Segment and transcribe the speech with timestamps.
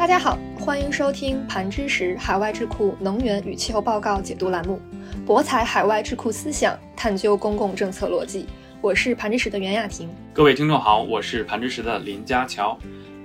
[0.00, 4.80] 大家好，欢迎收听盘知识海外智库能源与气候报告解读栏目，
[5.26, 8.46] 博采海外智库思想，探究公共政策逻辑。
[8.80, 10.08] 我是盘知识的袁雅婷。
[10.32, 12.78] 各位听众好，我是盘知识的林家乔。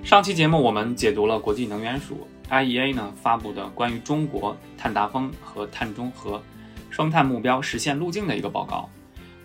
[0.04, 6.42] 上期节目我们解读了国际能源署 IEA 呢发布的关于中国碳达峰和碳中和
[6.90, 8.86] 双碳目标实现路径的一个报告。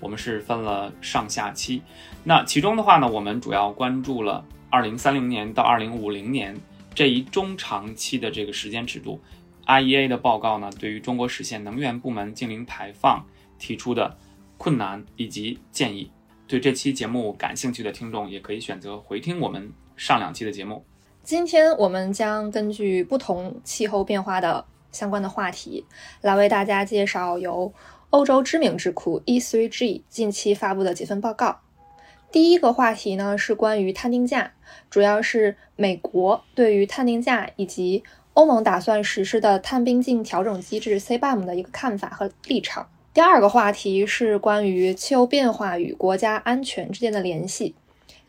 [0.02, 1.82] 我们是分了上下期，
[2.26, 6.58] 那其中的话呢，我们主要关注了2030年到2050年。
[6.94, 9.20] 这一中长期的这个时间尺度
[9.66, 13.26] ，IEA 的报告呢，对于中国实现能源部门净零排放
[13.58, 14.18] 提出的
[14.58, 16.12] 困难以及建议。
[16.48, 20.84] 对这期节目感兴趣的听众，也可以选择回听我们上两期的节目。
[21.24, 25.86] 今天我们将根据不同气候变化的相关的话题，
[26.20, 27.74] 来为大家介绍由
[28.10, 31.62] 欧洲知名智库 E3G 近期发布的几份报告。
[32.32, 34.54] 第一个话题呢是关于碳定价，
[34.90, 42.90] 主要是美国对于碳定价以及欧盟打算实施的碳边境调整机制 CBAM 的一个看法和立场。
[43.14, 47.76] 第二个话题是关于气候变化与国家安全之间的联系，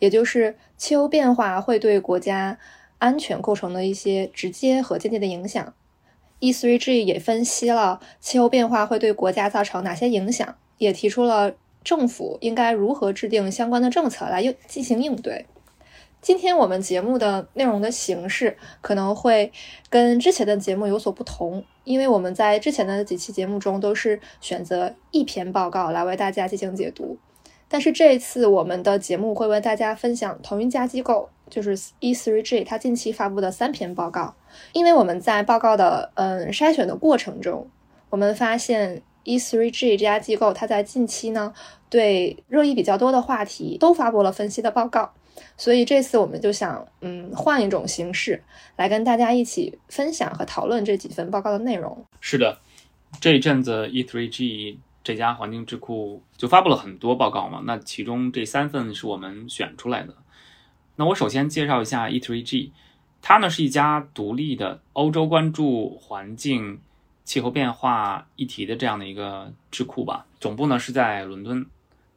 [0.00, 2.58] 也就是气候变化会对国家
[2.98, 5.72] 安全构成的一些直接和间接的影响。
[6.40, 11.54] E3G 也分析了气候变化会对国家造成哪些影响，也提出了。
[11.84, 15.46] 政府应该如何制定相关的政策来应进行应对？
[16.20, 19.50] 今天我们节目的内容的形式可能会
[19.90, 27.18] 跟之前的节目有所不同，因为我们在之前的几期节目中都是选择一篇报告来为大家进行解读，
[27.68, 34.36] 但是这一次我们的节目会为大家分享同一家机构，就是 E3G 它近期发布的三篇报告，
[34.72, 37.68] 因为我们在报告的嗯筛选的过程中，
[38.10, 39.02] 我们发现。
[39.24, 41.52] E3G 这家机构，它在近期呢，
[41.88, 45.12] 对热议比较多的话题都发布了分析的报告，
[45.56, 48.42] 所以这次我们就想，嗯，换一种形式
[48.76, 52.04] 来跟大家一起分享和讨论这几份报告的内容。
[52.20, 52.58] 是的，
[53.20, 60.14] 这一阵子 E3G 这家环境智库就发布了很多报告嘛，那其中这三份是我们选出来的。
[60.96, 62.70] 那我首先介绍一下 E3G，
[63.20, 66.80] 它呢是一家独立的欧洲关注环境。
[67.24, 71.64] 气候变化议题的这样的一个智库吧，总部呢是在伦敦。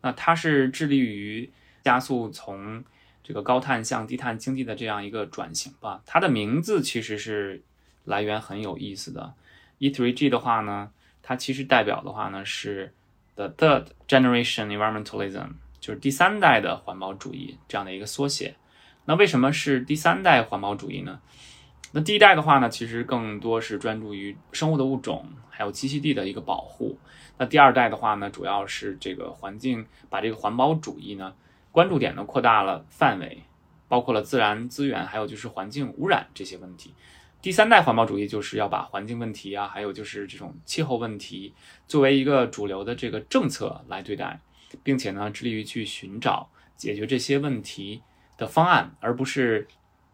[0.01, 1.51] 那它是致力于
[1.83, 2.83] 加速从
[3.23, 6.01] 这个高碳向低碳经济的这样一个转型吧。
[6.05, 7.63] 它的名字其实是
[8.03, 9.33] 来源很有意思的。
[9.79, 10.91] E3G 的话呢，
[11.23, 12.93] 它其实代表的话呢是
[13.35, 15.49] The Third Generation Environmentalism，
[15.79, 18.55] 就是第三代的环保主义这样的一个缩写。
[19.05, 21.19] 那为什么是第三代环保主义呢？
[21.97, 26.99] 那第一代的话呢，其实更多是专注于生物的物种还有栖息地的一个保护。
[27.37, 31.33] 那第二代的话呢，主要是这个环境，把这个环保主义呢
[31.71, 33.43] 关注点呢扩大了范围，
[33.87, 36.93] 包括了自然资源，还有就是环境污染这些问题。
[37.41, 41.53] 第三代环保主义就是要把环境问题啊，还有就是这种气候问题
[41.87, 44.41] 作为一个主流的这个政策来对待，
[44.83, 48.01] 并且呢致力于去寻找解决这些问题
[48.37, 49.65] 的方案，而不是。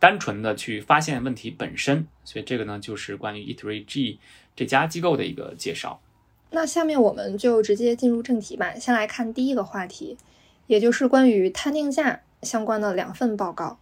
[0.01, 4.17] 单纯的去发现问题本身，所以这个呢就是关于 E3G
[4.56, 6.01] 这家机构的一个介绍。
[6.50, 8.73] 那下面我们就直接进入正题吧。
[8.73, 10.17] 先来看第一个话题，
[10.66, 13.78] 也就是关于碳定价相关的两份报告。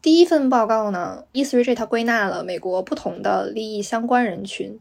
[0.00, 4.78] 第一份报告呢，E3G 它归纳了美国不同的利益相关人群，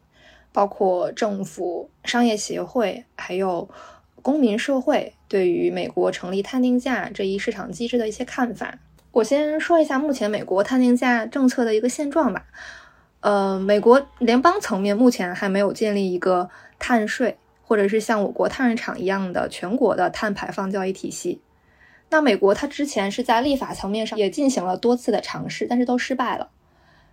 [0.52, 3.68] 包括政府、商业协会，还有
[4.22, 8.78] 公民社会对于美国成立碳定价这一市场机制的一些看法。
[9.14, 12.46] 我先说一下目前美国碳定价政策的一个现状吧。
[13.20, 21.40] 呃，美国联邦层面目前还没有建立一个碳税，或者是像我国碳市场一样的全国的碳排放交易体系。
[22.10, 26.50] 那美国它之前是在立法层面上也进行了多次的尝试，但是都失败了。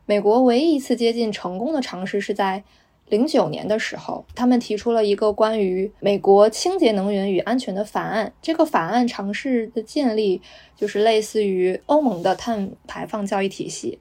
[0.07, 2.65] 美国唯一一次接近成功的尝试是在。
[3.11, 8.33] 零九年的时候，他们提出了一个关于美国清洁能源与安全的法案。
[8.41, 10.41] 这个法案尝试的建立，
[10.77, 13.99] 就是类似于欧盟的碳排放交易体系。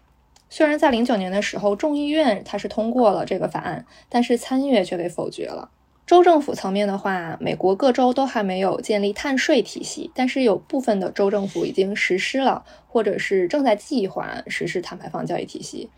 [0.47, 5.71] 虽然在零九年的时候，众议院它是通过了这个法案，但是参议院却被否决了。
[6.05, 15.89] 州政府层面的话，美国各州都还没有建立碳税体系，但是有部分的州政府已经实施了，或者是正在计划实施碳排放交易体系。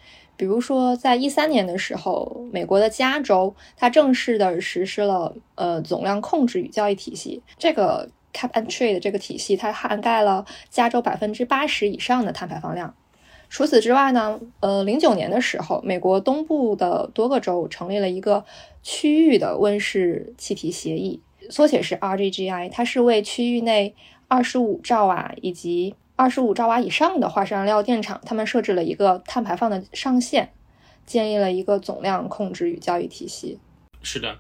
[0.42, 7.44] 比如说，在一三年的时候，美国的加州它正式的实施了呃总量控制与交易体系。
[7.60, 12.96] 这个 Cap and Trade 这个体系，它涵盖了加州百分之八十以上的碳排放量。
[13.50, 18.44] 除此之外呢，呃，零九年的时候，美国东部的多个州成立了一个
[18.82, 21.22] 区域的温室气体协议，
[21.52, 23.94] 缩写是 RGGI，它是为区域内
[24.28, 25.94] 二十五兆瓦以及。
[26.22, 30.54] 二十五兆瓦以上的化石燃料电厂，他们设置了一个碳排放的上限，
[31.04, 33.58] 建立了一个总量控制与交易体系。
[34.04, 34.38] 是的，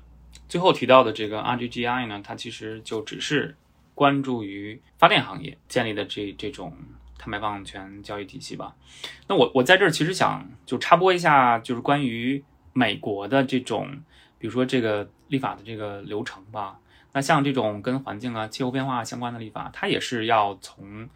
[0.47, 3.55] 最后提到的这个 RGGI 呢，它其实就只是
[3.95, 6.71] 关注于发电行业建立的这这种
[7.17, 8.75] 碳排放权交易体系吧。
[9.27, 12.43] 那我我在这儿其实想就插播一下，就是关于
[12.73, 13.89] 美国的这种，
[14.37, 16.77] 比如说这个立法的这个流程吧。
[17.13, 21.09] 那像这种跟环境啊、气候变化相关的立法，它也是要从，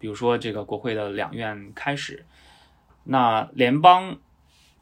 [0.00, 2.26] 比如说这个国会的两院开始。
[3.04, 4.18] 那联邦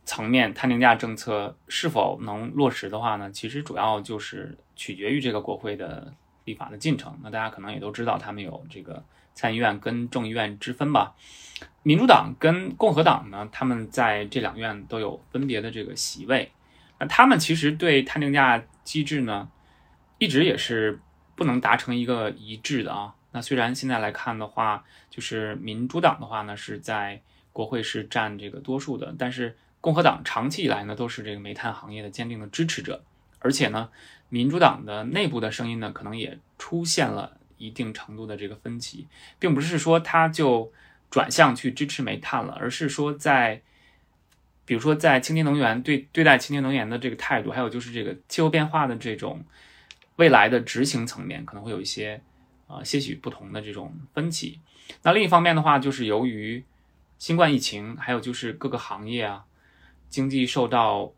[0.04, 3.30] 层面碳定价政策是否能落实的话呢？
[3.30, 7.18] 其实主要就是取决于这个国会的立法的进程。
[7.22, 9.04] 那大家可能也都知道，他们有这个
[9.34, 11.14] 参议院跟众议院之分吧。
[11.82, 16.50] 民主党跟共和党呢，他们在这两院都有分别的这个席位。
[16.98, 19.50] 那他们其实对碳定价机制呢？
[20.18, 21.00] 一直也是
[21.36, 23.14] 不能达成一个一致的啊。
[23.38, 33.00] 那虽然现在来看的话，就是民主党的话呢是在国会是占这个多数的，但是共和党长期以来呢都是这个煤炭行业的坚定的支持者，
[33.38, 33.90] 而且呢，
[34.28, 39.06] 民主党的内部的声音呢可能也出现了一定程度的这个分歧，
[39.38, 40.72] 并不是说他就
[41.08, 43.62] 转向去支持煤炭了，而是说在，
[44.64, 49.44] 比如说在清洁能源对对待清洁能源的这个态度，还有就是这个气候变化的这种。
[50.16, 52.20] 未来的执行层面可能会有一些，
[52.68, 54.60] 呃，些许不同的这种分歧。
[55.02, 56.62] 那另一方面的话，就是由于
[57.18, 59.44] 新冠疫情，还有就是各个行业啊，
[60.08, 61.12] 经济受到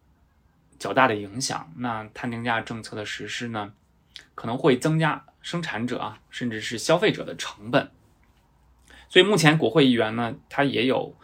[0.79, 3.73] 较大的影响，那碳定价政策的实施呢，
[4.35, 7.91] 可能会增加生产者啊，甚至是消费者的成本。
[9.09, 11.15] 所以目前国会议员呢，他也有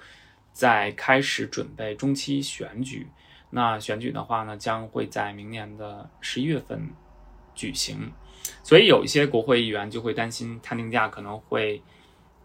[0.52, 3.06] 在开始准备中期选举。
[3.50, 6.90] 那选举的话呢，将会在明年的十一月份。
[7.58, 8.12] 举行，
[8.62, 11.82] 所以有一些国会议员就会担心碳定价可能会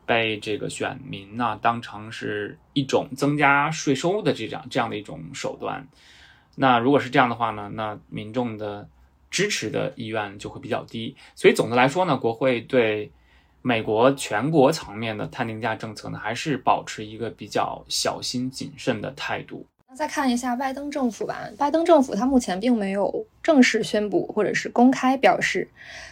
[0.05, 5.87] 被这个选民呢当成是一种增加税收的这样这样的一种手段。
[6.55, 8.89] 那如果是这样的话呢，那民众的
[9.29, 11.15] 支持的意愿就会比较低。
[11.33, 13.09] 所以总的来说呢，国会对
[13.61, 19.65] 美国全国层面的碳定价政策呢，还是保持一个比较小心谨慎的态度。
[19.93, 21.49] 再看一下拜登政府吧。
[21.57, 25.67] 拜登政府他目前并没有正式宣布或者是公开表示，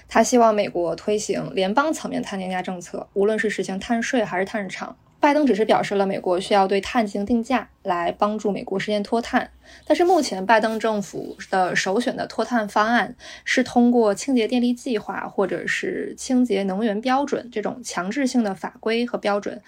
[0.07, 4.95] 他希望美国推行联邦层面碳定价政策，无论是实行碳税还是碳市场。
[5.21, 9.49] 拜登只是表示了美国需要对碳进行定价，来帮助美国实现脱碳。
[9.85, 19.61] 但是目前拜登政府的首选的脱碳方案是通过清洁电力计划或者是清洁能源标准这种强制性的法规和标准，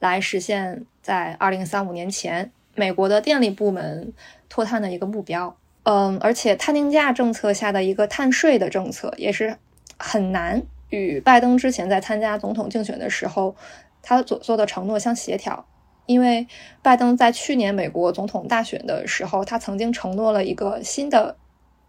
[0.00, 2.50] 来实现在二零三五年前。
[2.76, 4.12] 美国的电力部门
[4.48, 9.56] 脱碳的一个目标，嗯，而且碳定价政策下的一个碳税的政策也是
[9.98, 13.56] 很难与拜登之前在参加总统竞选的时候
[14.02, 15.66] 他所做的承诺相协调，
[16.06, 16.46] 因为
[16.82, 21.36] 拜登在去年美国总统大选的时候，他曾经承诺了一个新的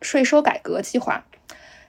[0.02, 1.26] 税收改革计划。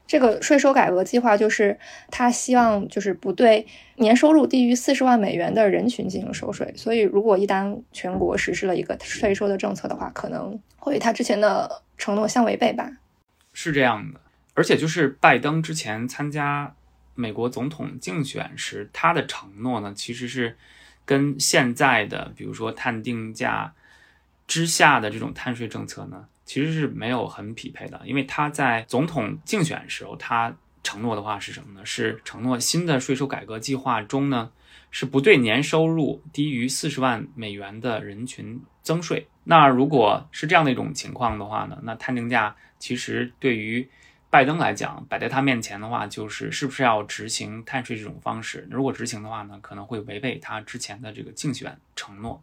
[0.08, 1.78] 这个税收改革计划就是
[2.10, 3.66] 他希望就是不对
[3.96, 12.90] 年收入低于四十万美元的人群进行收税，所以如果一旦全国实施了一个税收的政策的话，可能会与他之前的承诺相违背吧。
[13.52, 14.20] 是这样的，
[14.54, 16.74] 而且就是拜登之前参加
[17.14, 20.56] 美国总统竞选时，他的承诺呢，其实是
[21.04, 23.74] 跟现在的比如说碳定价
[24.46, 26.26] 之下的这种碳税政策呢。
[26.48, 31.84] 其实是没有很匹配的，因为他在总统竞选时候，他承诺的话是什么呢？
[31.84, 34.50] 是承诺新的税收改革计划中呢，
[34.90, 39.28] 是不对年收入低于四十万美元的人群增税。
[39.44, 43.86] 那如果是这样的一种情况的话呢，那碳定价其实对于
[44.30, 48.66] 拜登来讲，摆在他面前的话，就是是不是要执行碳税这种方式？
[48.70, 52.42] 如果执行的话呢，可能会违背他之前的这个竞选承诺，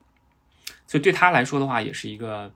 [0.85, 2.53] 所以对他来说的话，也是一个。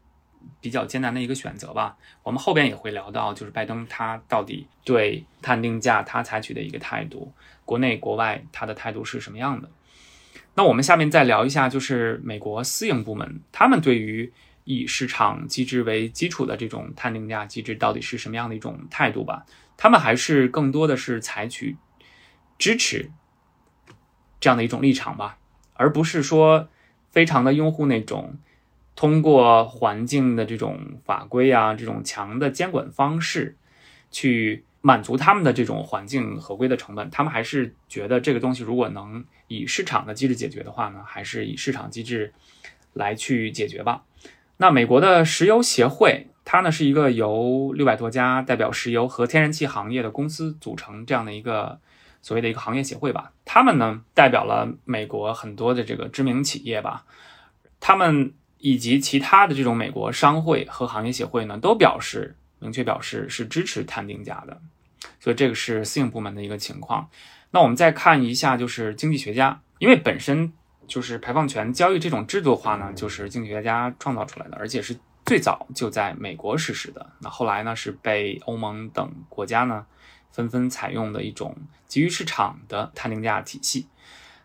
[0.62, 1.98] 比较艰难的一个选择吧。
[2.24, 7.32] 我们后边也会聊到，就是拜登他到底对碳定价他采取的一个态度，
[7.66, 9.70] 国内国外他的态度是什么样的。
[10.56, 14.32] 那我们下面再聊一下，就是美国私营部门他们对于
[14.66, 19.46] 以市场机制为基础的这种碳定价机制到底是什么样的一种态度吧？
[19.78, 21.78] 他们还是更多的是采取
[22.58, 23.10] 支持
[24.40, 25.38] 这样的一种立场吧，
[25.74, 26.68] 而不是说
[27.10, 28.38] 非常的拥护那种。
[29.00, 33.56] 通过环境的这种法规啊，这种强的监管方式，
[34.12, 42.34] 去满足他们的这种环境合规的成本，他们还是觉得这个东西如果能以市场的机制解决的话呢，还是以市场机制
[42.92, 44.04] 来去解决吧。
[44.58, 51.80] 那美国的石油协会，它呢是一个由六百多家代表石油和天然气行业的公司组成这样的一个
[52.22, 53.32] 所谓的一个行业协会吧。
[53.46, 57.06] 他们呢代表了美国很多的这个知名企业吧，
[57.80, 64.62] 他们以及其他的这种美国商会和行业协会呢都表示明确表示是支持碳定价的。
[65.20, 67.10] 所以这个是私营部门的一个情况。
[67.52, 70.54] 那我们再看一下，就是经济学家，因为本身
[70.88, 77.10] 就是排放权交易这种制度化呢，就是经济学家创造出来的，而且是最早就在美国实施的。
[77.22, 79.86] 那后来呢，是被欧盟等国家呢
[80.32, 81.56] 纷纷采用的一种
[81.88, 83.88] 基于市场的碳定价体系。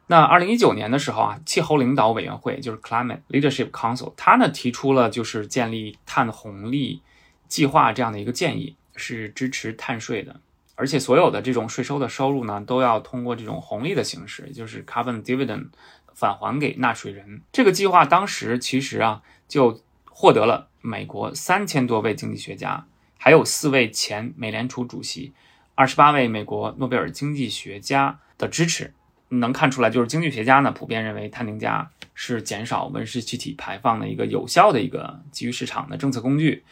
[0.07, 7.01] 那二零一九年的时候啊，气候领导委员会就是 Climate Leadership Council，它呢提出了就是建立碳红利
[7.49, 10.41] 计划这样的一个建议，是支持碳税的。
[10.77, 15.69] 而且所有的这种税收的收入呢，都要通过这种红利的形式，也就是 carbon dividend
[16.13, 17.41] 返还给纳税人。
[17.53, 19.81] 这个计划当时其实啊，就
[20.11, 22.85] 获得了美国三千多位经济学家，
[23.17, 25.33] 还有四位前美联储主席，
[25.75, 28.93] 二十八位美国诺贝尔经济学家的支持。
[29.29, 36.65] 能看出来，就是经济学家呢普遍认为碳定价是减少温室气体排放的一个有效的一个基于市场的政策工具。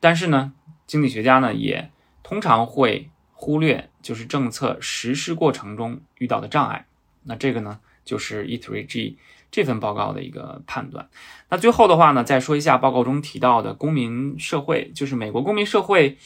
[0.00, 0.52] 但是呢，
[0.86, 1.90] 经济学家呢也
[2.22, 3.10] 通常会。
[3.40, 6.86] 忽略就是政策实施过程中遇到的障碍，
[7.22, 9.14] 那这个呢就是 E3G
[9.48, 11.08] 这份报告的一个判断。
[11.48, 16.18] 那最后的话呢，再说一下报告中提到的公民社会，就是美国公民社会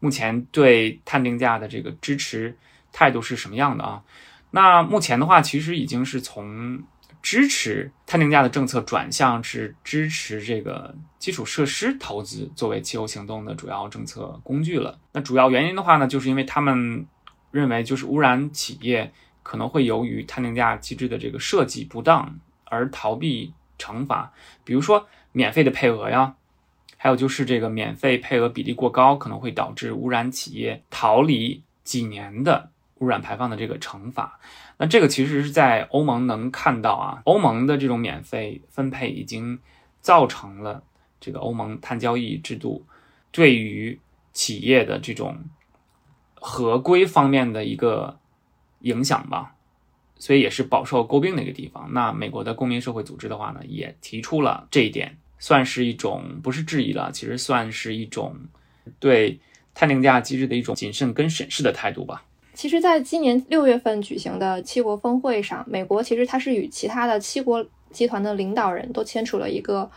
[0.00, 2.54] 目前对碳定价的这个支持
[2.92, 4.02] 态度是什么样的啊？
[4.50, 6.82] 那目前的话，其实已经是从。
[7.22, 14.98] 支持碳定价的政策转向是支持这个基础设施投资作为气候行动的主要政策工具了。
[15.12, 17.06] 那主要原因的话呢，就是因为他们
[17.50, 24.32] 认为，就是污染企业可能会由于碳定价机制的这个设计不当而逃避惩罚，
[24.64, 26.36] 比如说免费的配额呀，
[26.96, 34.40] 还有就是这个免费配额比例过高，可能会导致污染企业逃离几年的污染排放的这个惩罚。
[34.78, 39.58] 那这个其实是在欧盟能看到啊，欧盟的这种免费分配已经
[40.00, 40.82] 造成了
[41.20, 42.86] 这个欧盟碳交易制度
[43.30, 44.00] 对于
[44.32, 45.36] 企业的这种
[46.34, 48.18] 合规方面的一个
[48.80, 49.54] 影响吧，
[50.16, 51.92] 所以也是饱受诟病的一个地方。
[51.92, 58.34] 那美国的公民社会组织的话呢，也提出了这一点，算是一种不是质疑了，其实算是一种
[58.98, 59.38] 对
[59.74, 62.24] 碳定价机制的一种谨慎跟审视的态度吧。
[62.60, 69.90] 其实，在今年六月份举行的七国峰会上，美国其实它是与其他的七国集团的领导人都签署了一个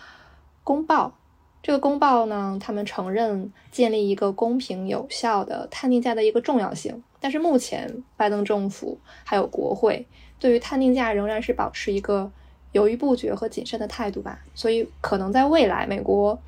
[0.64, 1.14] 公报。
[1.62, 7.04] 这个公报呢，他们承认建立一个公平有效的碳定价的一个重要性。
[7.20, 10.08] 但是目前，拜登政府还有国会
[10.40, 12.32] 对于碳定价仍然是保持一个
[12.72, 14.40] 犹豫不决和谨慎的态度吧。
[14.56, 16.40] 所以，可能在未来，美国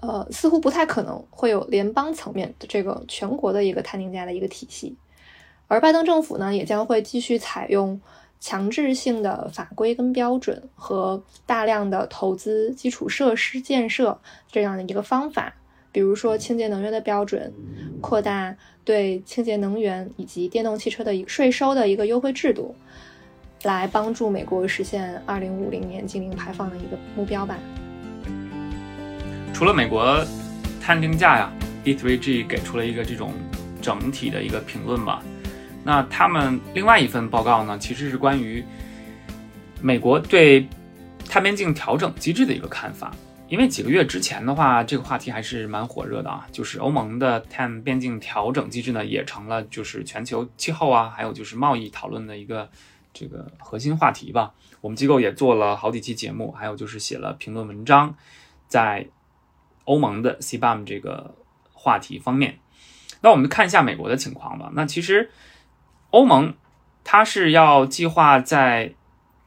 [0.00, 4.96] 呃似乎不太可能会有联邦层面的这个全国的一个碳定价的一个体系。
[5.74, 8.00] 而拜登政府呢，也将会继续采用
[8.38, 14.16] 强制性的法规跟标准和大量的投资基础设施建设
[14.52, 15.52] 这样的一个方法，
[15.90, 17.52] 比如说清洁能源的标准，
[18.00, 18.54] 扩大
[18.84, 22.72] 对清洁能源以及电动汽车的一个税收的一个优惠制度，
[23.64, 27.58] 来帮助美国实现二零五零年净零排放的一个目标吧。
[29.52, 30.24] 除了美国
[30.80, 31.52] 碳定价呀
[31.84, 33.32] ，E3G 给出了一个这种
[33.82, 35.20] 整体的一个评论吧。
[35.84, 38.64] 那他们另外一份报告呢，其实是关于
[39.82, 40.66] 美国对
[41.28, 43.14] 碳边境调整机制的一个看法。
[43.50, 52.68] 因为几个月之前的话，这个话题还是蛮火热的啊，就是欧盟的碳边境调整机制呢，也成了就是全球气候啊，还有就是贸易讨论的一个
[53.12, 54.54] 这个核心话题吧。
[54.80, 58.16] 我们机构也做了好几期节目，还有就是写了评论文章，
[58.66, 59.06] 在
[59.84, 61.34] 欧盟的 CBAM 这个
[61.74, 62.58] 话题方面。
[63.20, 64.72] 那我们看一下美国的情况吧。
[64.74, 65.30] 那其实。
[66.14, 66.54] 欧盟，
[67.02, 68.94] 它是要计划在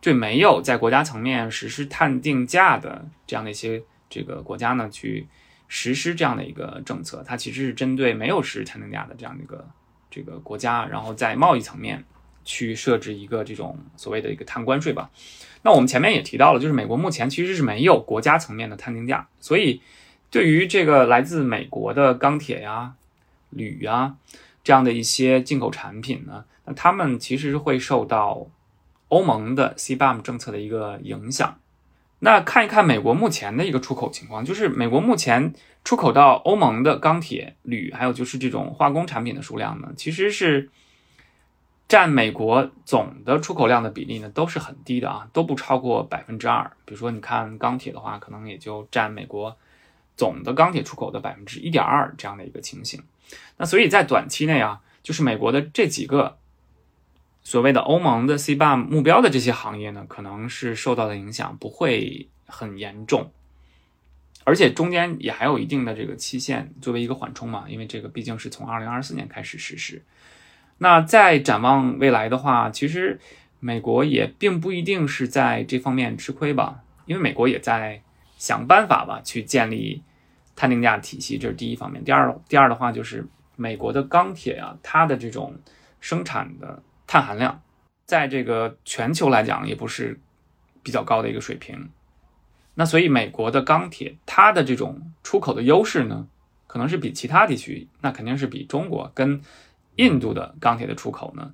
[0.02, 5.26] 对没有在国家层面实施碳定价的这样的一些这个国家呢，去
[5.70, 7.24] 实施这样的一个政策。
[7.26, 9.66] 它其实是针对没有实施碳定价的这样的一个
[10.12, 12.04] 这个国家，然后在贸易层面
[12.44, 15.10] 去设置一个这种所谓的一个碳关税吧。
[15.62, 19.82] 那我们前面也提到了，就是美国目前其实是没有国家层面的碳定价，所以
[20.30, 22.96] 对于这个来自美国的钢铁呀、
[23.52, 24.18] 铝呀
[24.66, 26.44] 这样的一些进口产品呢。
[26.68, 28.46] 那他们其实是会受到
[29.08, 31.58] 欧盟的 CBAM 政策的一个影响。
[32.20, 35.54] 那看一看美国目前的一个出口情况，就是美国目前
[35.86, 40.70] 出口到欧盟的钢铁、铝，还有就是这种化工产品的数量呢，其实是
[41.88, 46.70] 占美国总的出口量的比例呢，都是很低的啊，都不超过百分之二。
[46.84, 49.56] 比如说，你看钢铁的话，可能也就占美国
[50.18, 53.02] 总的钢铁出口的百分之一点二这样的一个情形。
[53.58, 56.38] 那所以在短期内啊，就是美国的这几个。
[57.48, 63.32] 所谓的欧盟的 CBA 目标的这些行业呢，可能是受到的影响不会很严重，
[64.44, 70.04] 而且中间也还有一定的这个期限作为一个缓冲嘛，因为这个毕竟是从二零二四年开始实施。
[70.80, 73.18] 那再展望未来的话，其实
[73.62, 78.02] 美国也并不一定是在这方面吃亏吧，因为美国也在
[78.38, 80.04] 想办法吧，去建立
[80.54, 82.04] 碳定价体系，这是第一方面。
[82.04, 83.26] 第二，第二的话就是
[83.56, 85.58] 美国的钢铁啊，它的这种
[86.02, 86.84] 生产的。
[87.08, 87.62] 碳含量
[88.06, 90.20] 在这个全球来讲也不是
[90.84, 91.90] 比较高的一个水平，
[92.76, 96.28] 那所以美国的钢铁它的这种出口的优势呢，
[96.68, 99.42] 可能是比其他地区，那肯定是比中国跟
[99.96, 101.54] 印度的钢铁的出口呢，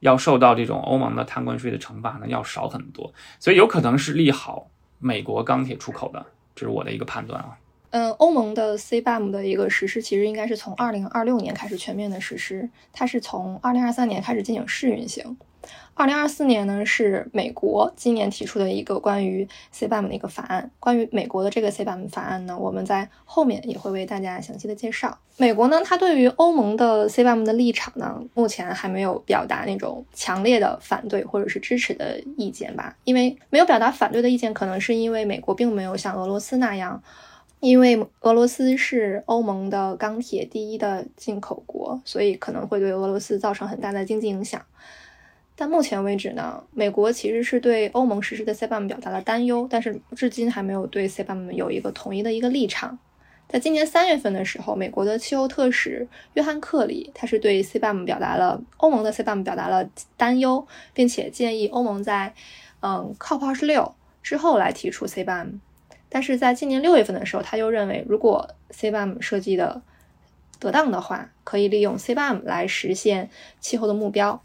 [0.00, 7.58] 要受到这种欧盟的碳关税的惩罚呢要少很多，所以有可能是利好美国钢铁出口的，这是我的一个判断啊。
[7.92, 15.36] 嗯，欧盟的 CBAM 的一个实施，其实应该是从二零二六年开始全面的实施，它是从二零二三年开始进行试运行。
[15.92, 20.70] 二零二四年呢，是美国今年提出的一个关于 CBAM 的一个法案。
[20.80, 25.18] 关于美国的这个 CBAM 法案呢，我们在后面也会为大家详细的介绍。
[25.36, 32.96] 美国呢，它对于欧盟的 CBAM 的立场呢，目前还没有表达那种强烈的反对或者是支持的意见吧？
[33.04, 37.02] 因为没有表达反对的意见，可能是因为美国并没有像俄罗斯那样。
[37.62, 44.60] 因为俄罗斯是欧盟的钢铁第一的进口国，所以可能会对俄罗斯造成很大的经济影响。
[45.54, 52.98] 但目前为止呢，美国其实是对欧盟实施的 CBAM 表达了担忧，但是至今还没有对 CBAM 有一个统一的一个立场。
[53.48, 62.34] 在今年三月份的时候，美国的气候特使约翰克里，他是对 CBAM 表达了欧盟的 CBAM 表达了担忧，并且建议欧盟在
[62.80, 65.60] 嗯 COP 二十六之后来提出 CBAM。
[66.14, 69.80] 但是在今年六月份的时候，他又认为，如果 CBAM 设计的
[70.58, 74.42] 得当的话，可以利用 CBAM 来实现气候的目标。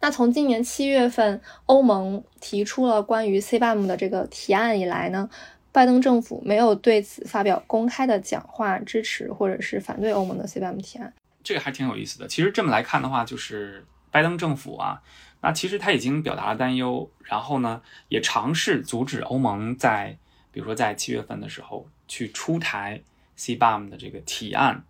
[0.00, 5.30] 那从今年七月份欧盟提出了关于 CBAM 的这个提案以来呢，
[5.72, 11.10] 拜登政府没有对此发表公开的讲话，支持或者是反对欧盟的 CBAM 提案。
[11.42, 12.28] 这个还挺有意思的。
[12.28, 15.00] 其实这么来看的话，就是拜登政府啊，
[15.40, 20.18] 那其实他已经表达了担忧，然后呢，也尝试阻止欧盟在
[20.52, 23.02] 比如说，在七月份的时候去出台
[23.36, 24.84] CBAM 的这个提案，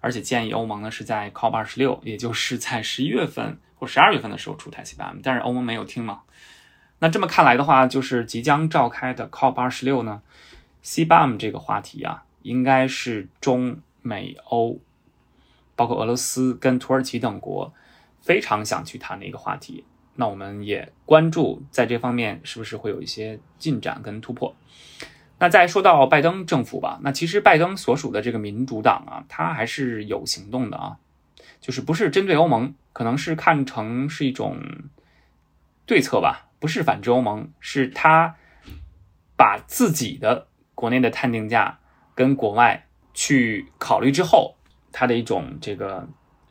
[0.00, 6.22] 而且建议欧盟呢是在 COP 二十六，也就是在十一月份或十二月份的时候出台 CBAM，但是欧盟没有听嘛。
[6.98, 10.22] 那这么看来的话，就是即将召开的 COP 二十六呢
[10.82, 14.80] ，CBAM 这个话题啊，应该是中美欧，
[15.76, 17.72] 包括俄罗斯跟土耳其等国
[18.20, 19.84] 非常想去谈的一个话题。
[20.16, 24.54] 那我们也关注在这方面是不是会有一些进展跟突破。
[25.38, 30.96] 那再说到拜登政府吧，那其实拜登所属的这个民主党啊，他还是有行动的啊，
[31.60, 34.58] 就是不是针对欧盟，可能是看成是一种
[35.84, 38.36] 对策吧，不是反制欧盟，是他
[39.36, 41.78] 把自己的国内的碳定价
[42.14, 44.56] 跟国外去考虑之后，
[44.90, 46.08] 他的一种这个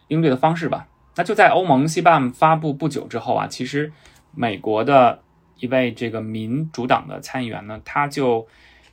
[0.10, 0.88] 应对的方式吧。
[1.16, 3.92] 那就在欧盟 CBAM 发布不久之后啊，其实
[4.34, 5.24] 美国的
[5.58, 8.48] 一位这个民主党的参议员呢，他就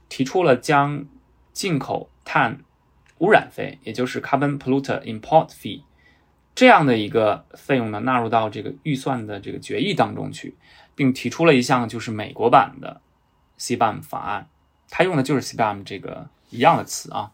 [0.08, 1.04] 提出了将
[1.52, 2.61] 进口碳
[3.18, 5.82] 污染费，也就是 Carbon Polluter Import Fee
[6.54, 10.56] 这样的一个费用呢，纳入到这个预算的这个决议当中去，
[10.94, 13.00] 并提出了一项就是美国版的
[13.58, 14.48] CBAM 法案，
[14.88, 17.32] 他用的就是 CBAM 这个一样的词啊。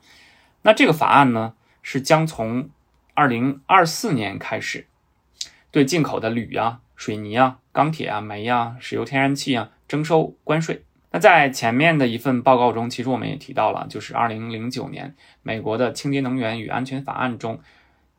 [0.62, 2.70] 那这个法案呢，是将从
[3.18, 4.86] 二零二四年开始，
[5.72, 10.84] 对进口的铝啊、水泥啊、钢铁啊、煤啊、石油天然气啊征收关税。
[11.10, 17.60] 那在前面的一份报告中，其实我们也提到了，就是二零零九年美国的清洁能源与安全法案中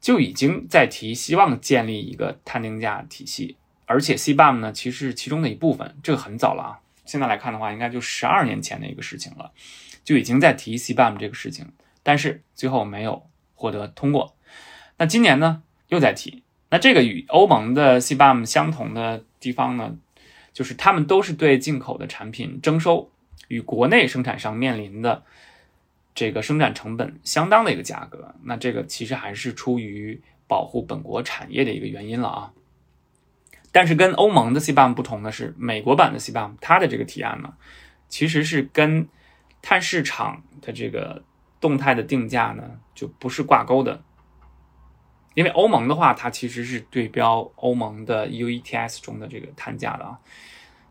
[0.02, 5.96] 就已经在提希望建立一个碳定价体系，而且 CBAM 呢其实是其中的一部分。
[6.04, 9.54] 这个很早了啊，现在来看的话，应该就十二年前的一个事情了，
[10.04, 11.72] 就已经在提 CBAM 这个事情，
[12.04, 14.36] 但是最后没有获得通过。
[15.00, 16.44] 那今年呢，又在提。
[16.70, 19.96] 那这个与欧盟的 CBAM 相同的地方呢，
[20.52, 23.10] 就是他们都是对进口的产品征收
[23.48, 25.24] 与国内生产商面临的
[26.14, 28.36] 这个生产成本相当的一个价格。
[28.44, 32.54] 那这个其实还是出于保护本国产业的一个原因了啊。
[33.72, 37.54] 但是跟欧盟的 CBAM 不同的是，美国版的 CBAM 它的这个提案呢，
[38.10, 39.08] 其实是跟
[39.62, 41.24] 碳市场的这个
[41.62, 44.04] 动态的定价呢，就不是挂钩的。
[45.36, 50.20] 因为欧盟的话，它其实是对标欧盟的 UETS 中的这个碳价的啊。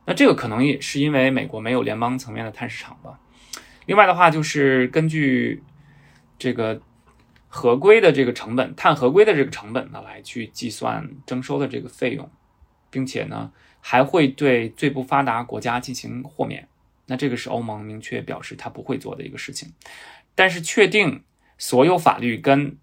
[0.07, 3.21] 那这个可能也是因为美国没有联邦层面的碳市场吧。
[3.87, 5.63] 另外的话，就是根据
[6.39, 6.81] 这个
[7.47, 12.31] 合规的这个成本，碳合规的这个成本呢，来去计算征收的这个费用，
[12.91, 16.69] 并且呢，还会对最不发达国家进行豁免。
[17.07, 19.73] 那这个是欧盟明确表示他不会做的一个事情。
[20.35, 21.25] 但是确定
[21.57, 22.77] 所有法律跟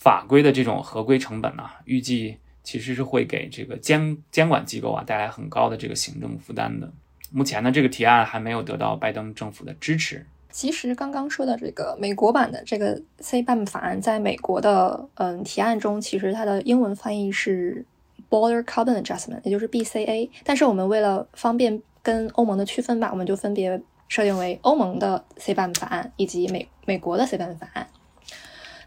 [0.00, 6.90] 法规的这种合规成本呢，预计其实是会给这个监监管机构啊带来很高的这个行政负担的。
[7.30, 10.24] 目前呢，这个提案还没有得到拜登政府的支持。
[10.50, 17.84] 其实刚刚说的这个美国版的这个 CBAM 法案，在美国的嗯提案中，其实它的英文翻译是
[18.30, 20.30] Border Carbon Adjustment，也就是 BCA。
[20.44, 27.86] 但是我们为了方便跟欧盟的区分吧，我们就分别设定为欧盟的 CBAM 法案以及美美国的 CBAM 法案。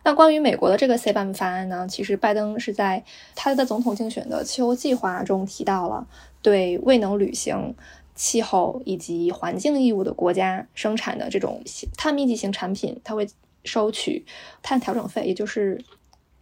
[0.03, 3.03] 那关于美国的这个 CBAM 法案呢，其实拜登是在
[3.35, 6.07] 他的总统竞选的气候计划中提到了
[6.41, 7.75] 对未能履行。
[8.15, 11.63] 气候以及环境义务的国家生产的这种
[11.97, 13.27] 碳密集型产品，它会
[13.63, 14.23] 收取
[14.61, 15.83] 碳调整费，也就是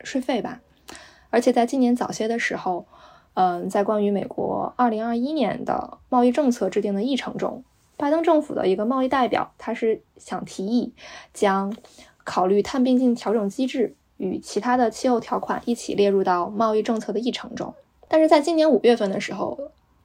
[0.04, 0.60] 税费吧。
[1.30, 2.86] 而且在今年早些的时候，
[3.36, 7.63] 嗯，在关于美国二零二一年的贸易政策制定的议程中，
[7.95, 10.93] 拜登政府的一个贸易代表，他是想提议
[11.34, 11.74] 将
[12.23, 17.73] 考虑碳边境调整机制与其他的气候条款一起列入到贸易政策的议程中。
[18.07, 19.57] 但是在今年五月份的时候。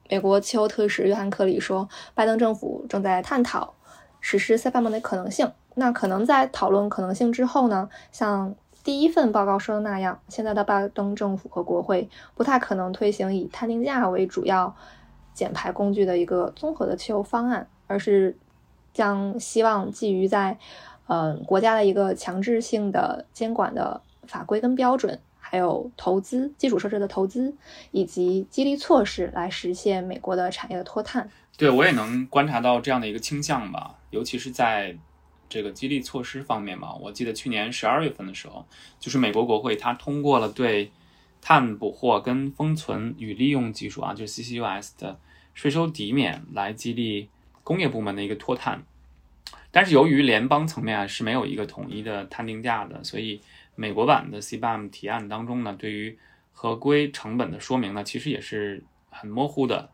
[0.09, 3.73] 美国气候特使约翰·克里说，拜登政府正在探讨
[4.21, 5.51] 实施 CBAM 的可能性。
[5.75, 14.73] 那可能在讨论可能性之后呢，像第一份报告说的那样，现在的拜登政府和国会不太可能推行以碳定价为主要
[15.33, 18.37] 减排工具的一个综合的气候方案，而是
[18.93, 20.57] 将希望寄于在
[21.07, 25.19] 嗯国家的一个强制性的监管的法规跟标准。
[25.49, 27.55] 还有投资基础设施的投资，
[27.91, 31.29] 以及激励措施来实现美国的产业的脱碳。
[31.55, 34.97] 对我也能观察到这样的一个倾向吧，尤其是在
[35.47, 36.93] 这个激励措施方面吧。
[36.95, 38.65] 我记得去年十二月份的时候，
[38.99, 40.91] 就是美国国会它通过了对
[41.41, 45.17] 碳捕获跟封存与利用技术啊，就是 CCUS 的
[45.53, 47.29] 税收抵免，来激励
[47.63, 48.83] 工业部门的一个脱碳。
[49.77, 53.39] 但是由于联邦层面啊是没有一个统一的碳定价的，所以。
[53.79, 56.17] 美国版的 CBAM 提案当中呢，对于
[56.51, 59.91] 合规成本的说明呢，其实也是很模糊的。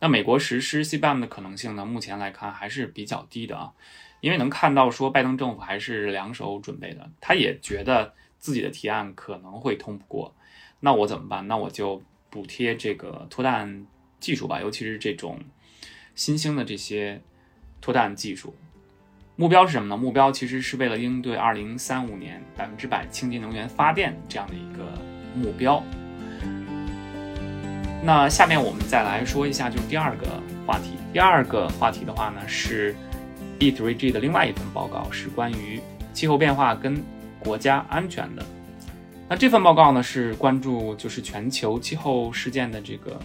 [0.00, 3.72] 那美国实施 CBAM 的可能性呢，目前来看还是比较低的啊，
[4.20, 10.36] 因为能看到说拜登政府还是两手准备的，他也觉得自己的提案可能会通不过。
[10.80, 11.48] 那我怎么办？
[11.48, 13.86] 那我就补贴这个脱氮
[14.20, 15.40] 技术吧，尤其是这种
[16.14, 17.22] 新兴的这些
[17.80, 18.54] 脱氮技术。
[19.34, 19.96] 目标是什么呢？
[19.96, 24.84] 目标其实是为了应对二零三五年百分之百清洁能源发电这样的一个
[25.34, 25.82] 目标。
[28.04, 30.26] 那下面我们再来说一下，就是第二个
[30.66, 30.90] 话题。
[31.12, 32.94] 第二个话题的话呢，是
[33.58, 35.80] E3G 的另外一份报告，是关于
[36.12, 37.02] 气候变化跟
[37.38, 38.44] 国家安全的。
[39.28, 43.18] 那这份报告呢，是关注就是全球气候事件的这个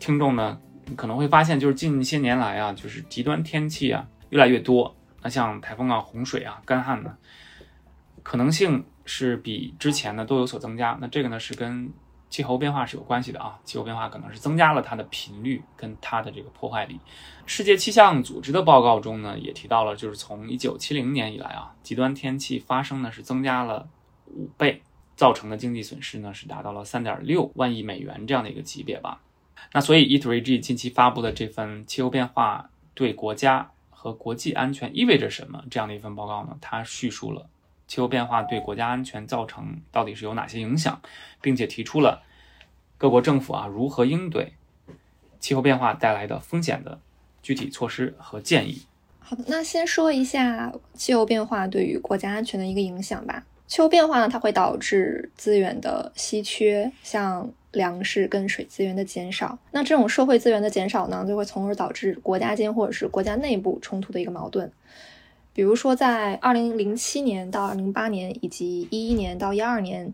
[0.00, 0.58] 听众呢，
[0.96, 4.94] 可能会发现，就是近些年来啊，就是极端天气啊越来越多。
[5.22, 7.16] 那像台风啊、洪水啊、干旱呢，
[8.22, 10.96] 可能性是比之前呢都有所增加。
[11.00, 11.90] 那这个呢是跟
[12.30, 17.00] 气候变化是有关系的啊，气候变化可能是增加了它的频率跟它的这个破坏力。
[17.44, 23.88] 世界气象组织的报告中呢也提到了，就是从一九七零年以来啊，极端天气发生呢是增加了
[24.26, 24.82] 五倍，
[25.16, 29.22] 造成的经济损失呢是达到了三点六万亿美元这样的一个级别吧。
[29.72, 33.70] 那所以 E3G 近期发布的这份气候变化对国家。
[34.06, 35.64] 和国际安全意味着什么？
[35.68, 36.56] 这样的一份报告呢？
[36.60, 37.48] 它叙述了
[37.88, 41.00] 气候变化对国家安全造成到底是有哪些影响，
[41.40, 42.22] 并且提出了
[42.96, 44.52] 各国政府啊如何应对
[45.40, 47.00] 气候变化带来的风险的
[47.42, 48.82] 具体措施和建议。
[49.18, 53.44] 好的，那先说一下气候变化对于国家安全的一个影响吧。
[53.66, 57.50] 气候变化呢，它会导致资源的稀缺，像。
[57.76, 64.72] 粮食跟水资源的减少，那这种社会资源的减少呢，就会从而导致国家间或者是国家内部冲突的一个矛盾。
[65.52, 70.12] 比如说，在二零零七年到零八年以及一一年到一二年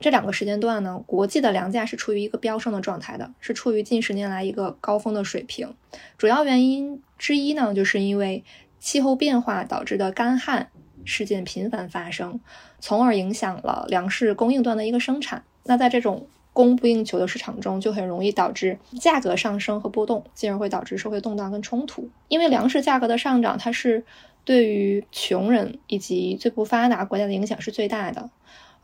[0.00, 5.74] 这两个时间段呢，国际的粮价是处于一个飙升的状态的，是处于近十年来一个高峰的水平。
[6.18, 8.44] 主要原因之一呢，就是因为
[8.80, 10.68] 气候变化导致的干旱
[11.04, 12.40] 事件频繁发生，
[12.78, 15.44] 从而影响了粮食供应端的一个生产。
[15.64, 22.08] 那在这种供不应求的市场中，就很容易导致价格上升和波动，进而会导致社会动荡跟冲突。
[22.28, 24.04] 因为粮食价格的上涨，它是
[24.44, 28.28] 对于穷人以及最不发达国家的影响是最大的。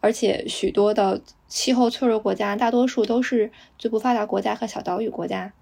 [0.00, 5.52] 而且许多的气候脆弱国家，大多数都是最不发达国家和小岛屿国家。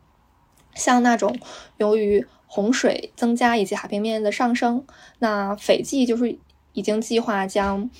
[0.74, 1.36] 像那种
[1.78, 4.84] 由于洪水增加以及海平面的上升，
[5.18, 6.38] 那斐济就是
[6.72, 7.90] 已经计划将。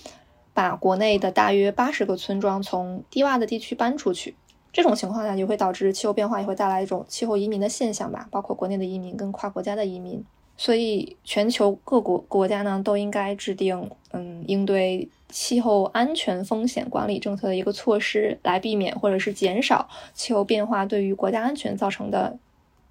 [0.56, 4.34] 把国内的大约八十个村庄从低洼的地区搬出去。
[4.72, 10.24] 这种情况下就会导致气候变化，也会带来一种气候移民的现象吧，包括国内的移民跟跨国家的移民。
[10.56, 22.38] 所以，全球各国国家呢都应该制定，嗯，应对气候安全风险管理政策的一个措施，来避免或者是减少气候变化对于国家安全造成的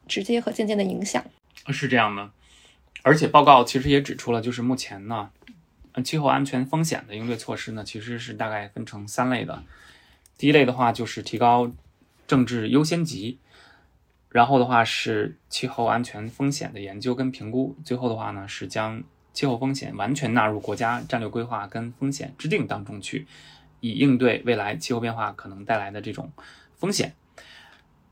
[0.07, 1.23] 直接和间接的影响。
[1.69, 2.29] 是这样的，
[3.01, 5.29] 而且报告其实也指出了，就是目前呢，
[6.03, 9.63] 气候安全风险的应对措施呢，其实是大概分成三类的。
[10.37, 11.71] 第一类的话就是提高
[12.27, 13.39] 政治优先级，
[14.29, 19.01] 然后的话是气候安全风险的研究跟评估，最后的话呢是将
[19.33, 23.27] 气候风险完全纳入国家战略规划跟风险制定当中去，
[23.79, 26.31] 以应对未来气候变化可能带来的这种
[26.75, 27.13] 风险。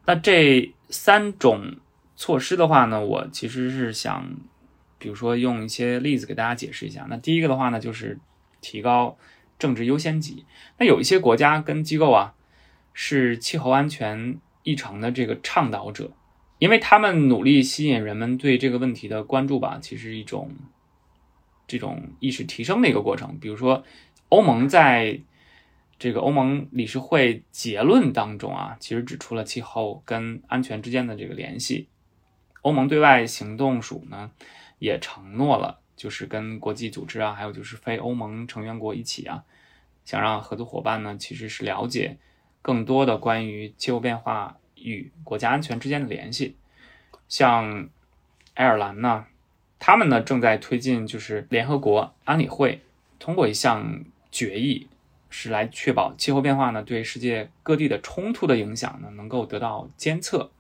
[0.05, 1.77] 那这三种
[2.15, 4.35] 措施的话呢，我其实是想，
[5.03, 7.05] 比如说用一些例子给大家解释一下。
[7.09, 8.17] 那第一个的话呢，就是
[8.61, 9.17] 提高。
[9.59, 10.45] 政治优先级，
[10.77, 12.33] 那有一些国家跟机构啊，
[12.91, 16.11] 是气候安全议程的这个倡导者，
[16.57, 20.51] 因为他们努力吸引人们对这个问题的关注吧，其实一种
[21.65, 23.37] 这种意识提升的一个过程。
[23.39, 23.85] 比如说，
[24.27, 25.21] 欧盟在
[25.97, 31.87] 这个欧盟理事会结论当中啊，其实指出了气候跟安全之间的这个联系。
[32.63, 34.31] 欧盟对外行动署呢，
[34.79, 39.43] 也承诺了，就是跟国际组织啊，还有就是非欧盟成员国一起啊。
[40.05, 42.17] 想让合作伙伴呢，其实是了解
[42.61, 46.57] 更多的关于气候变化与国家安全之间的联系。
[47.29, 47.87] 像
[48.53, 49.25] 爱尔兰呢，
[49.79, 52.81] 他们呢正在推进，就是联合国安理会
[53.17, 54.89] 通过一项决议，
[55.29, 60.51] 是来确保气候变化呢对世界各地的冲突的影响呢能够得到监测。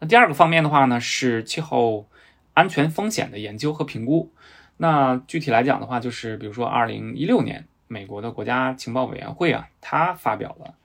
[0.00, 2.08] 那第二个方面的话呢，是气候
[2.54, 4.32] 安全风险的研究和评估。
[4.76, 7.66] 那具体来讲的话，就是比如说二零一六年。
[7.92, 10.76] 美国的国家情报委员会啊，它发表了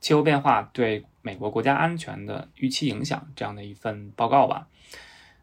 [0.00, 4.66] 气候变化对美国国家安全的预期影响这样的一份报告吧。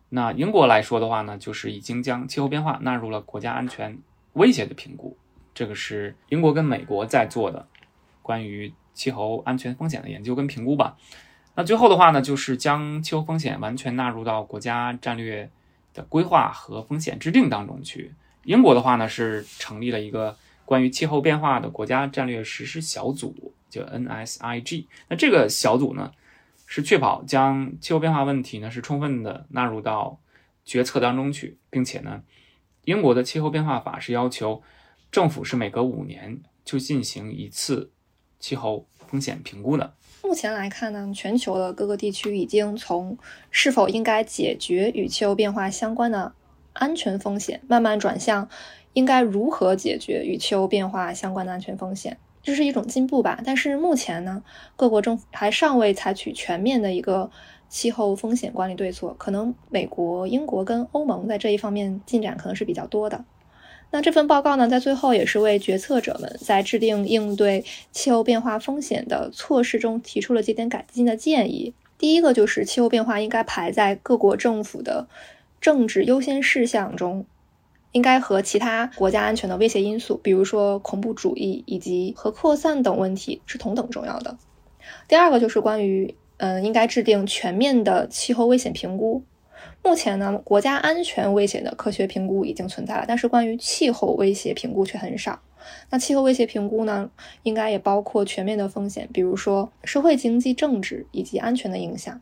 [0.09, 3.97] 那英国来说的话呢，就是已经将气候变化纳入了国家安全
[4.33, 5.15] 威胁的评估，
[5.53, 7.65] 这个是英国跟美国在做的
[8.21, 10.97] 关于气候安全风险的研究跟评估吧。
[11.55, 15.49] 那最后的话呢，就是将气候风险完全纳入到国家战略
[15.93, 18.13] 的规划和风险制定当中去。
[18.43, 20.37] 英国的话呢，是成立了一个。
[20.65, 26.13] 关于气候变化的国家战略实施小组叫 NSIG，那这个小组呢，
[26.65, 30.17] 是确保将气候变化问题呢是充分的纳入到
[30.63, 32.23] 决策当中去，并且呢，
[32.85, 34.63] 英国的气候变化法是要求
[35.11, 37.91] 政府是每隔五年就进行一次
[38.39, 39.93] 气候风险评估的。
[40.23, 43.17] 目前来看呢，全球的各个地区已经从
[43.51, 46.33] 是否应该解决与气候变化相关的
[46.71, 48.49] 安全风险，慢慢转向。
[48.93, 52.17] 应该如何解决与气候变化相关的安全风险？
[52.43, 53.41] 这是一种进步吧。
[53.43, 54.43] 但是目前呢，
[54.75, 57.31] 各国政府还尚未采取全面的一个
[57.69, 59.15] 气候风险管理对策。
[59.17, 63.25] 可能美国、英国跟欧盟在这一方面进展可能是比较多的。
[63.93, 71.75] 那这份报告呢，在最后也是为决策者们在制定应对气候变化风险的措施中提出了几点改进的建议。
[71.99, 75.07] 第一个就是气候变化应该排在各国政府的
[75.61, 77.27] 政治优先事项中。
[77.91, 84.35] 应该和其他国家安全的威胁因素，比如说恐怖主义以及核扩散等问题是同等重要的。
[85.07, 89.21] 第二个就是关于，嗯，应该制定全面的气候危险评估。
[89.83, 95.41] 目前呢，国家安全威胁的科学评估已经存在了，但是关于气候威胁评估却很少。
[95.89, 97.09] 那气候威胁评估呢，
[97.43, 102.19] 应该也包括全面的风险，比如说社会、经济、政治以及安全的影响。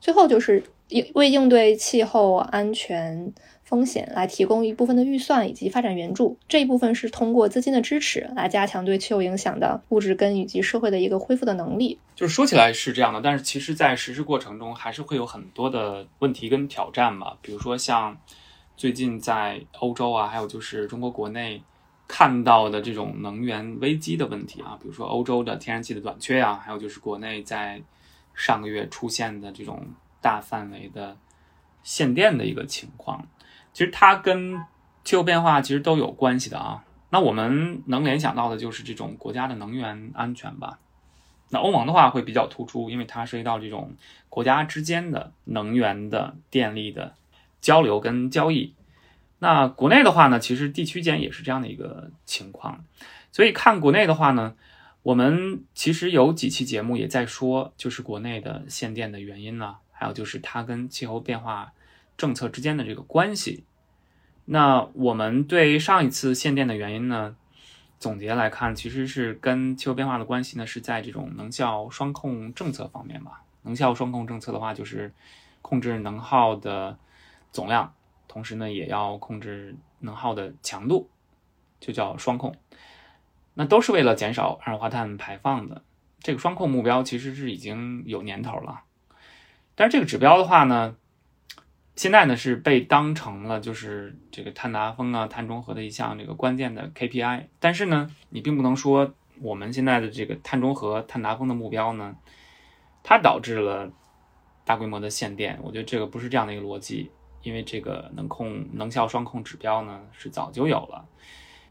[0.00, 3.32] 最后就是应为应对气候安全。
[3.66, 11.98] 风险来提供一部分的预算以及发展援助，这一部分是通过资金的支持来加强对气候影响的物质根以及社会的一个恢复的能力。
[12.14, 17.36] 就是说起来是这样的，但是其实在实施过程中还是会有很多的问题跟挑战吧。
[17.42, 18.16] 比如说像
[18.76, 21.60] 最近在欧洲啊，还有就是中国国内
[22.06, 27.82] 看到的这种能源危机的问题啊，比如说欧洲的天然气的短缺啊，还有就是国内在
[28.32, 29.84] 上个月出现的这种
[30.20, 31.16] 大范围的
[31.82, 33.26] 限电的一个情况。
[33.76, 34.58] 其实它跟
[35.04, 36.82] 气候变化其实都有关系的啊。
[37.10, 40.78] 那我们能联想到的就是这种国家的能源安全吧。
[41.50, 43.94] 那欧盟的话会比较突出，因为它涉及到这种
[44.30, 47.16] 国家之间的能源的电力的
[47.60, 48.74] 交流跟交易。
[49.40, 52.82] 那国内的话呢，其实地区间也是这样的一个情况。
[53.30, 54.54] 所以看国内的话呢，
[55.02, 61.74] 我们其实有几期节目也在说，就是国内的限电的原因呢，还有就是它跟气候变化。
[62.16, 63.64] 政策之间的这个关系，
[64.44, 67.36] 那我们对上一次限电的原因呢，
[67.98, 73.42] 总结来看，其实是跟气候变化的关系呢，是在这种能效双控政策方面吧。
[73.62, 75.12] 能效双控政策的话，就是
[75.60, 76.96] 控制能耗的
[77.50, 77.92] 总量，
[78.28, 81.10] 同时呢，也要控制能耗的强度，
[81.80, 82.54] 就叫双控。
[83.54, 85.82] 那都是为了减少二氧化碳排放的。
[86.20, 88.82] 这个双控目标其实是已经有年头了，
[89.74, 90.96] 但是这个指标的话呢，
[91.96, 97.46] 现在呢是被当成了就是这个碳达峰啊、碳中和的一项这个关键的 KPI。
[97.58, 102.14] 但是呢，你并不能说我们现在的这个碳中和、碳达峰的目标呢，
[103.02, 103.90] 它导致了
[104.64, 105.58] 大规模的限电。
[105.62, 107.10] 我觉得这个不是这样的一个逻辑，
[107.42, 111.08] 因为这个能控能效双控指标呢是早就有了。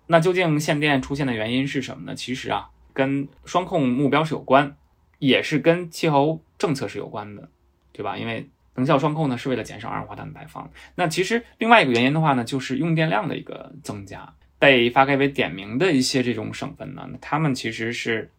[0.07, 2.15] 那究竟限电出现的原因是什么呢？
[2.15, 4.75] 其实啊，跟双控目标是有关，
[5.19, 7.49] 也是跟气候政策是有关的，
[7.91, 8.17] 对吧？
[8.17, 10.69] 因为能效双控呢是为了减少二氧化碳的排放。
[10.95, 14.33] 那其实另外一个原因的话呢，就是用电量的一个增加。
[14.57, 18.31] 被发改委点名的一些这种省份呢，他们其实是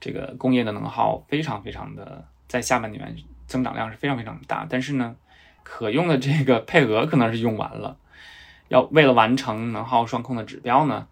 [0.00, 3.14] 这个工业的能耗非常非常的，在下半年
[3.46, 5.14] 增长量是非常非常大，但是呢，
[5.62, 7.98] 可用的这个配额可能是用完了。
[8.68, 11.06] 要为了完成能耗双控的指标呢，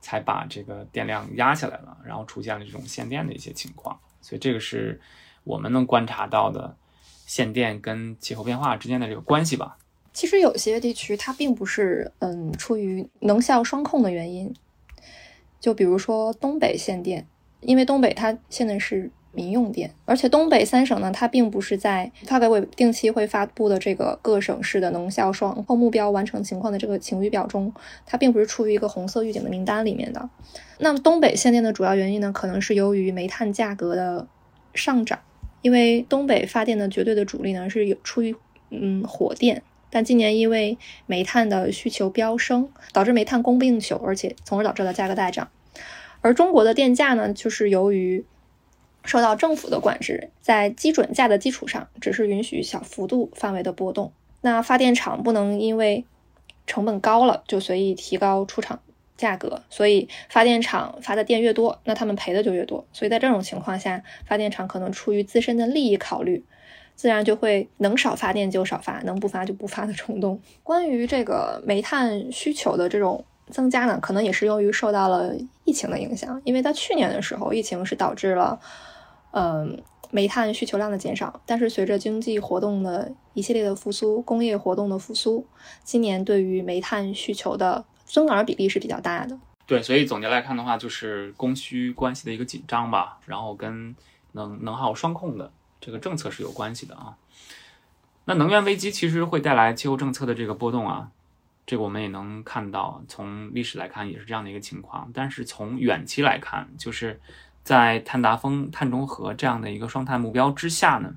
[0.00, 3.98] 才把这个电量压下来了，然后出现了这种限电的一些情况。
[4.22, 5.00] 所以这个是
[5.42, 6.76] 我们能观察到的
[7.26, 9.76] 限电跟气候变化之间的这个关系吧。
[10.12, 14.54] 其实有些地区它并不是嗯出于能效双控的原因，
[15.60, 17.26] 就比如说东北限电，
[17.60, 19.10] 因为东北它限的是。
[19.36, 27.74] 民用电，而且东北三省呢，它并不是在发改委定期会发布的这个各省市的能效双控目标完成情况的这个晴雨表中，
[28.06, 30.30] 它并不是处于一个红色预警的名单里面的。
[30.78, 34.28] 那么东北限电的主要原因呢，可能是由于煤炭价格的
[34.72, 35.18] 上涨，
[35.64, 38.36] 因为东北发电的绝对的主力呢是有出于
[38.68, 45.48] 嗯火电，但今年因为煤炭的需求飙升，导致煤炭供不应求，而且从而导致了价格大涨。
[46.20, 48.26] 而中国的电价呢，就是由于
[49.06, 54.12] 受到政府的管制，在基准价的基础上，只是允许小幅度范围的波动。
[54.42, 56.04] 那发电厂不能因为
[56.66, 58.80] 成本高了就随意提高出厂
[59.16, 62.84] 价格，所以发电厂发的电越多，那他们赔的就越多。
[62.92, 66.44] 所以在这种情况下，发电厂可能出于自身的利益考虑，
[66.94, 70.40] 自然就会能少发电就少发，能不发就不发的冲动。
[70.62, 78.58] 关于这个煤炭需求的这种增加呢，可能也是由于受到了疫情的影响，因为在去年的时候，疫情是导致了。
[79.36, 85.44] 嗯，煤炭需求量的减少，但是随着经济活动的一系列的复苏，工业活动的复苏，
[85.82, 89.38] 今年对于煤炭需求的增长比例是比较大的。
[89.66, 93.94] 对，所以总结来看的话，就是供需关系的一个紧张吧，然后跟
[94.32, 97.16] 能能耗双控的这个政策是有关系的啊。
[98.24, 101.10] 那能源危机其实会带来气候政策的这个波动啊，
[101.66, 105.10] 这个我们也能看到，从历史来看也是这样的一个情况。
[105.14, 107.20] 但是从远期来看，就是。
[107.64, 111.14] 在碳达峰、碳中和这样的一个双碳目标之下呢，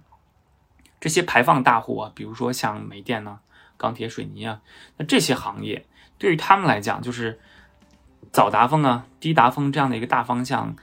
[0.98, 3.42] 这些排放大户啊，比如说像煤电呢、
[3.76, 4.62] 钢铁、水泥啊，
[4.96, 5.86] 那这些行业
[6.18, 7.40] 对于他们来讲，就是
[8.32, 10.76] 早达峰啊、低达峰这样的一个大方向，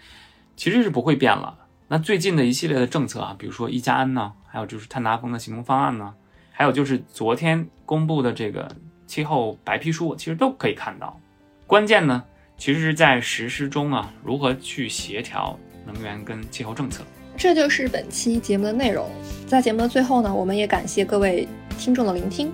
[0.57, 1.59] 其实是不会变了。
[1.89, 6.15] 那最近的一系列的政策啊，比如说一加 N 呢，还有就是碳达峰的行动方案呢，
[6.53, 8.69] 还有就是昨天公布的这个
[9.07, 11.21] 气候白皮书，其实都可以看到，
[11.67, 12.25] 关键呢。
[12.57, 17.03] 其实是在实施中啊，如何去协调能源跟气候政策？
[17.37, 19.11] 这就是本期节目的内容。
[19.45, 22.53] 在节目的最后呢，我们也感谢各位听众的聆听。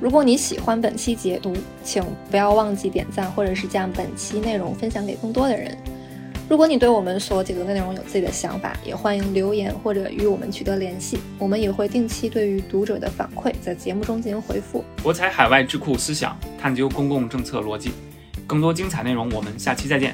[0.00, 5.76] 如果你喜欢本期解读，请不要忘记点赞，或者是将本期内容分享给更多的人。
[6.48, 11.20] 如果你对我们所解读的内容有自己的想法，也欢迎留言或者与我们取得联系。
[11.38, 14.82] 我们也会定期对于读者的反馈在节目中进行回复。
[15.02, 17.92] 博采海外智库思想，探究公共政策逻辑。
[18.46, 20.12] 更多精彩内容，我们下期再见。